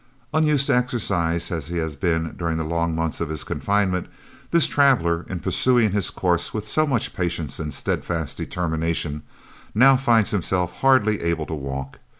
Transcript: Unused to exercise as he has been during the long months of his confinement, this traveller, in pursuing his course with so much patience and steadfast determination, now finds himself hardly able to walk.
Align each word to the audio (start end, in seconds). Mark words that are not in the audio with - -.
Unused 0.33 0.65
to 0.65 0.75
exercise 0.75 1.51
as 1.51 1.67
he 1.67 1.77
has 1.77 1.95
been 1.95 2.33
during 2.35 2.57
the 2.57 2.63
long 2.63 2.95
months 2.95 3.21
of 3.21 3.29
his 3.29 3.43
confinement, 3.43 4.07
this 4.49 4.65
traveller, 4.65 5.27
in 5.29 5.39
pursuing 5.39 5.91
his 5.91 6.09
course 6.09 6.55
with 6.55 6.67
so 6.67 6.87
much 6.87 7.13
patience 7.13 7.59
and 7.59 7.71
steadfast 7.71 8.35
determination, 8.35 9.21
now 9.75 9.95
finds 9.95 10.31
himself 10.31 10.77
hardly 10.79 11.21
able 11.21 11.45
to 11.45 11.53
walk. 11.53 11.99